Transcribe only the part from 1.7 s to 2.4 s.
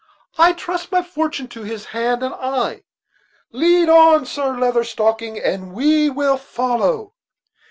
hand and